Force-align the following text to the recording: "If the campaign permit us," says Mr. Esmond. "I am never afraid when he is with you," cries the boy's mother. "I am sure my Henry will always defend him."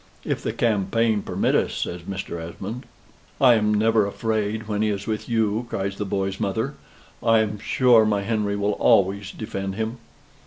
"If 0.25 0.41
the 0.41 0.51
campaign 0.51 1.21
permit 1.21 1.53
us," 1.53 1.75
says 1.75 2.01
Mr. 2.09 2.39
Esmond. 2.41 2.87
"I 3.39 3.53
am 3.53 3.71
never 3.71 4.07
afraid 4.07 4.67
when 4.67 4.81
he 4.81 4.89
is 4.89 5.05
with 5.05 5.29
you," 5.29 5.67
cries 5.69 5.97
the 5.97 6.05
boy's 6.05 6.39
mother. 6.39 6.73
"I 7.21 7.37
am 7.41 7.59
sure 7.59 8.03
my 8.03 8.23
Henry 8.23 8.55
will 8.55 8.71
always 8.71 9.29
defend 9.29 9.75
him." 9.75 9.97